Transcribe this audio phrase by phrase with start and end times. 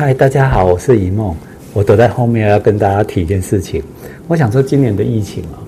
[0.00, 1.34] 嗨，大家好，我是一梦。
[1.72, 3.82] 我躲在后面要跟大家提一件事情。
[4.28, 5.58] 我想说，今年的疫情啊，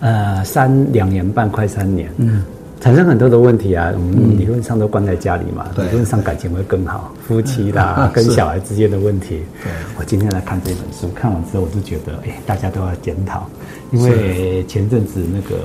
[0.00, 2.44] 呃，三两年半快三年，嗯，
[2.78, 3.90] 产生很多的问题啊。
[3.94, 9.40] 我们理论上都关在家里嘛，嗯、理论上感情会更好， 夫妻啦，跟小孩之间的问题。
[9.64, 13.48] 对，我今天来看这本书，看完之后我就觉得，哎，大家都要检讨，
[13.92, 15.56] 因为前阵子那个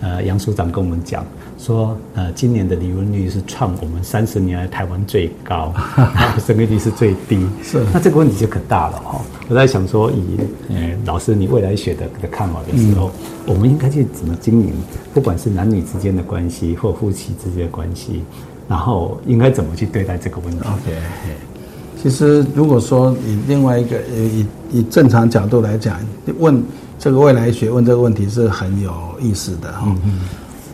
[0.00, 1.24] 呃杨署长跟我们讲。
[1.56, 5.72] 说呃，今年的离婚率是创我们三十年来台湾最高，
[6.44, 7.46] 生育率是最低。
[7.62, 9.18] 是，那这个问题就可大了哈。
[9.48, 10.36] 我在想说，以
[10.68, 14.74] 呃老师你未来学的的看法的时候，嗯、我们应该去怎么经营？
[15.14, 18.22] 不管是男女之间的关系或夫妻之间的关系，
[18.68, 20.98] 然后应该怎么去对待这个问题？OK，
[22.02, 25.98] 其实如果说以另外一个以以正常角度来讲，
[26.38, 26.62] 问
[27.04, 28.90] 这个未来学问这个问题是很有
[29.20, 29.94] 意思的哈。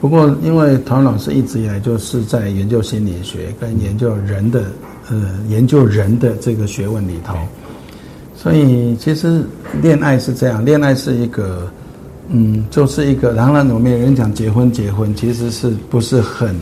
[0.00, 4.66] 不过，因为唐老师一直以来就是在研究心理学跟研究人的，
[5.10, 7.34] 呃，研究人的这个学问里头，
[8.36, 9.44] 所以其实
[9.82, 11.68] 恋爱是这样，恋爱是一个，
[12.28, 16.54] 嗯，就是一个，当然我们有人讲结婚，结婚其实是不是很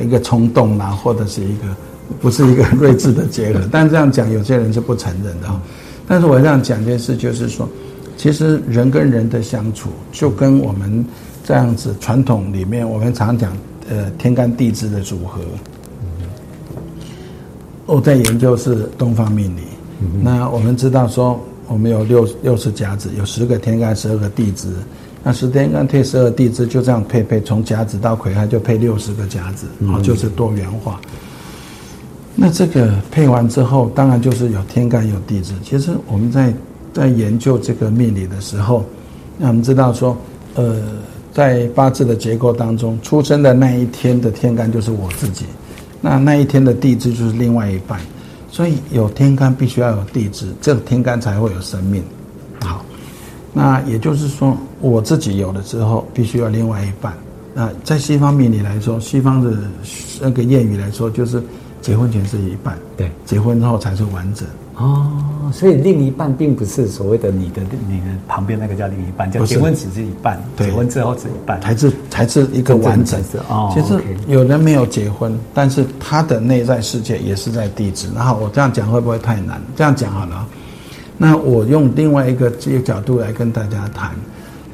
[0.00, 1.76] 一个冲动啦，或者是一个
[2.20, 5.46] 不是一个很睿智的结合， 但这样讲有些人是不承认的。
[6.08, 7.66] 但是我这样讲一件事，就是说，
[8.22, 11.04] 其实人跟人的相处就跟我们。
[11.44, 13.52] 这样子，传统里面我们常讲，
[13.90, 15.40] 呃，天干地支的组合。
[17.84, 19.62] 我在研究是东方命理。
[20.22, 24.68] 那我们知道说，我们有六六十甲子，有十个天干，十二个地支。
[25.24, 31.00] 那十天干配十二地支，就这样配配，从甲子到癸亥就配六十个甲子，啊，就是多元化。
[32.36, 35.54] 那这个配完之后，当然就是有天干有地支。
[35.64, 36.54] 其实我们在
[36.92, 38.84] 在研究这个命理的时候，
[39.38, 40.16] 那我们知道说，
[40.54, 40.80] 呃。
[41.34, 45.46] 在八字的结构当中，出生的那一天的天干就是我自己，
[46.02, 47.98] 那那一天的地支就是另外一半，
[48.50, 52.04] 所以有天干必须要有地支，这个天干才会有生命。
[52.60, 52.84] 好，
[53.54, 57.14] 那也就是说，我自己有了之后，必须要另外一半。
[57.54, 59.56] 那在西方命理来说，西方的
[60.20, 61.42] 那个谚语来说，就是
[61.82, 64.48] 结婚前是一半，对，结婚之后才是完整。
[64.76, 65.06] 哦，
[65.52, 73.44] 所以另一半并不是所谓的你的你的旁边那个叫另一半，叫结婚只是一半，结婚之后只一半，才是才是一个完整的。
[73.48, 78.08] 哦，其实有人没有结婚，但是他的内在世界也是在地址。
[78.14, 79.60] 然后我这样讲会不会太难？
[79.76, 80.46] 这样讲好了。
[81.18, 84.12] 那我用另外一个这个角度来跟大家谈，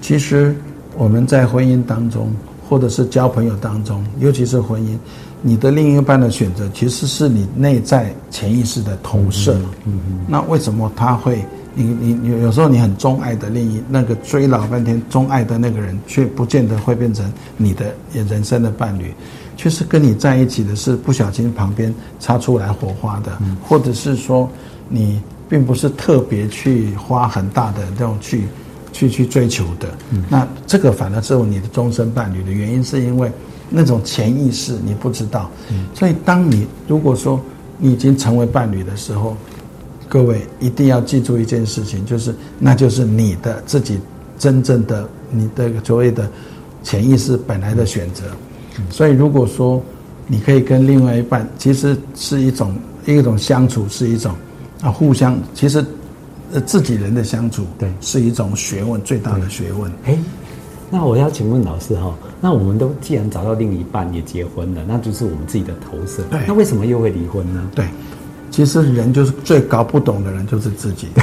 [0.00, 0.54] 其实
[0.96, 2.30] 我们在婚姻当中，
[2.68, 4.96] 或者是交朋友当中，尤其是婚姻。
[5.40, 9.54] 你的另一半的选择，其实是你内在潜意识的投射。
[9.84, 10.18] 嗯嗯。
[10.26, 11.44] 那为什么他会？
[11.74, 19.14] 你你你有时候你很钟爱的另一那个追老半天钟爱的那个人，却不见得会变成你的人生的伴侣，
[19.56, 24.50] 却是跟你在一起的是不小心旁边擦出来火花的，或者是说
[24.88, 28.48] 你并不是特别去花很大的这种去
[28.98, 29.88] 去去追求的。
[30.28, 33.30] 那这个反而是你的终身伴侣的原因，是因为。
[33.70, 35.50] 那种潜意识你不知道，
[35.92, 37.38] 所以当你如果说
[37.76, 39.36] 你已经成为伴侣的时候，
[40.08, 44.00] 各位一定要记住一件事情，就是那就是你的自己
[44.38, 46.26] 真正的你的所谓的
[46.82, 48.24] 潜意识本来的选择。
[48.88, 49.82] 所以如果说
[50.26, 54.34] 你可以跟另外一半，其实是一种一种相处，是一种
[54.80, 55.84] 啊互相，其实
[56.52, 59.90] 呃自己人的相处，对，是一种学问，最大的学问。
[60.04, 60.18] 哎，
[60.90, 62.14] 那我要请问老师哈。
[62.40, 66.22] 那我们都既然找到另一半也结婚了，那就是我们自己的投射。
[66.30, 67.68] 对，那为什么又会离婚呢？
[67.74, 67.84] 对，
[68.50, 71.08] 其实人就是最搞不懂的人就是自己。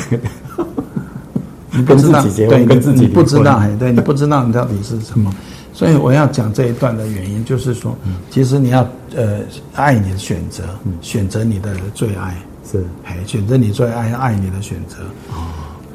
[1.71, 5.33] 你不知道，对，跟自己不知道，哎，对，你不知道你到底是什么。
[5.73, 7.93] 所以我要讲这一段的原因，就是说，
[8.29, 9.39] 其实你要呃
[9.73, 10.63] 爱你的选择，
[11.01, 12.33] 选择你的最爱
[12.69, 14.97] 是，哎，选择你最爱爱你的选择。
[15.29, 15.47] 哦，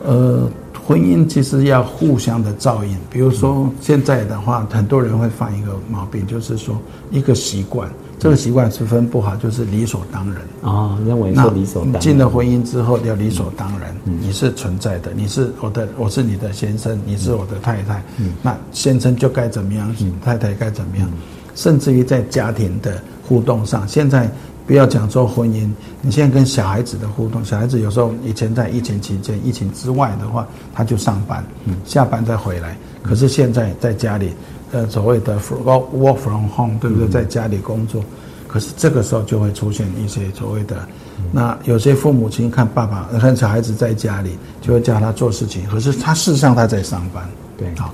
[0.04, 0.50] 呃。
[0.86, 6.76] 婚姻其实要互相的照应，比如说现在的话，很多人会犯一个毛病，就是说
[7.12, 7.88] 一个习惯，
[8.18, 12.02] 这个习惯十分不好，就是理所当然啊，认为是理所当然。
[12.02, 19.94] 进了婚姻之后要理所当然，你是存在的，你是我的，我是你的先生，你是我的太太，嗯那先生就该怎么样，
[20.24, 21.08] 太太该怎么样，
[21.54, 24.28] 甚至于在家庭的互动上，现在。
[24.70, 25.68] 不要讲说婚姻，
[26.00, 31.44] 你现在跟小孩子的互动，小孩子有时候以前在疫情期间、疫情之外的话，他就上班，
[31.84, 32.76] 下班再回来。
[33.02, 34.32] 可是现在在家里，
[34.70, 37.08] 呃，所谓的 work from home，对不对？
[37.08, 38.00] 在家里工作，
[38.46, 40.86] 可是这个时候就会出现一些所谓的，
[41.32, 47.28] 那有些父母亲看爸爸看小孩子在家里，就会叫他做事情，可是他事实上他在上班。
[47.58, 47.92] 对，好，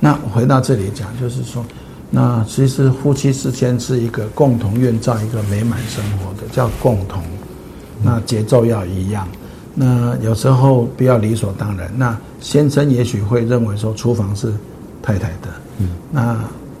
[0.00, 1.64] 那回到这里讲，就是说。
[2.10, 7.22] 那其实夫妻之间是一个共同愿造一个美满生活的，叫共同。
[8.02, 9.26] 那节奏要一样。
[9.74, 11.90] 那有时候不要理所当然。
[11.96, 14.52] 那先生也许会认为说厨房是
[15.02, 15.48] 太太的，
[15.78, 16.38] 嗯，那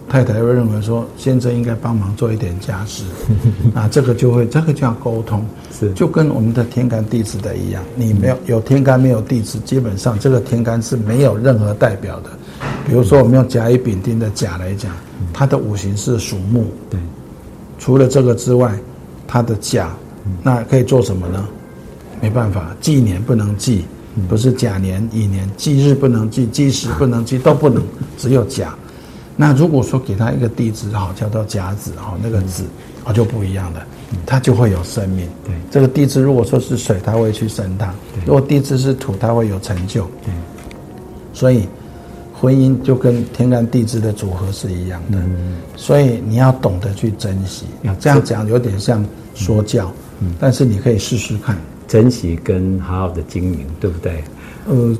[0.08, 3.02] 太太会认为说先生应该帮忙做一点家事，
[3.74, 12.30] 那这个就会这个就要沟通，是就跟我们的天干地支的一样，你没有有天干没有地支，基本上这个天干是没有任何代表的。
[12.86, 14.92] 比如说我们用甲乙丙丁的甲来讲，
[15.32, 17.00] 它的五行是属木，对，
[17.78, 18.72] 除了这个之外，
[19.26, 19.90] 它的甲
[20.42, 21.46] 那可以做什么呢？
[22.20, 23.84] 没办法，纪年不能纪，
[24.28, 27.82] 不是甲年、乙年，忌日不能记，忌时不能纪，都不能，
[28.16, 28.74] 只有甲。
[29.36, 32.64] 那如果说给他一个地支好，叫做甲子哈，那个子
[33.04, 33.84] 啊就不一样了，
[34.24, 35.28] 它就会有生命。
[35.44, 37.88] 对，这个地支如果说是水，它会去生它；
[38.24, 40.04] 如果地支是土，它会有成就。
[40.24, 40.32] 对，
[41.34, 41.68] 所以
[42.38, 45.18] 婚姻就跟天干地支的组合是一样的。
[45.18, 47.64] 嗯，所以你要懂得去珍惜。
[47.98, 49.04] 这样讲有点像
[49.34, 49.90] 说教，
[50.38, 51.56] 但是你可以试试看。
[51.88, 54.24] 珍惜跟好好的经营，对不对？
[54.66, 54.92] 呃，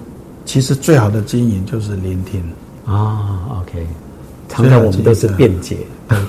[0.44, 2.41] 其实最好的经营就是聆听
[2.85, 3.61] 啊。
[3.61, 3.85] OK，
[4.49, 5.79] 常常我们都是辩解，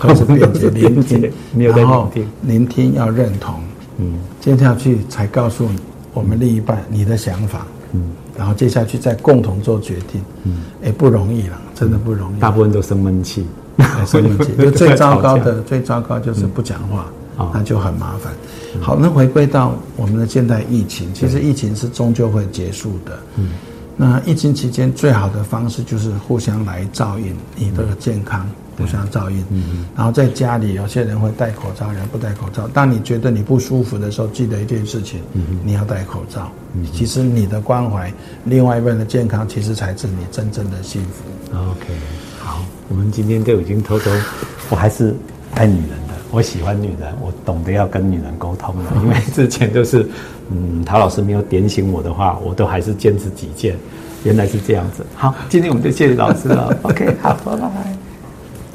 [0.01, 2.11] 都是辩解， 聆听，然后
[2.41, 3.61] 聆听要认同，
[3.97, 5.69] 嗯，接下去才告诉
[6.15, 12.39] 我们另一半你的想法，嗯，然后接下去再共同做决定，嗯，也不容易了，真的不容易。
[12.39, 13.45] 大部分都生闷气，
[14.05, 17.05] 生闷气， 就最糟糕的，最糟糕就是不讲话。
[17.53, 18.33] 那就很麻烦。
[18.81, 23.19] 好，那回归到我们的现代疫情，其实疫情是终究会结束的。
[23.35, 23.49] 嗯，
[23.99, 28.47] 那疫情期间最好的方式就是互相来照应你的健康，
[28.77, 29.43] 互相照应。
[29.49, 32.67] 嗯，然后在家里，有些人会戴口罩，有人不戴口罩。
[32.67, 35.19] 当你觉得你不舒服的时候，记得一件事情，
[35.65, 36.51] 你要戴口罩。
[36.93, 38.13] 其实你的关怀
[38.45, 41.57] 另外一半的健康，其实才是你真正的幸福。
[41.57, 41.87] OK，
[42.39, 44.11] 好，我们今天就已经偷偷，
[44.69, 45.15] 我还是
[45.55, 46.06] 爱女人。
[46.37, 48.93] 我喜欢女人，我懂得要跟女人沟通了。
[49.01, 50.07] 因为之前都是，
[50.51, 53.75] 嗯，陶老师没有点醒我的话，我都还是坚持己见。
[54.23, 55.03] 原来是这样子。
[55.15, 56.77] 好，今天我们就谢谢老师了。
[56.83, 57.96] OK，好，拜拜。